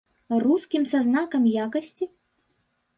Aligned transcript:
Рускім 0.43 0.87
са 0.93 1.03
знакам 1.09 1.47
якасці? 1.67 2.05